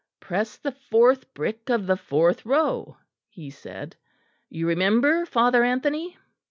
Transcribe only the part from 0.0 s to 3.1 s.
"Press the fourth brick of the fourth row,"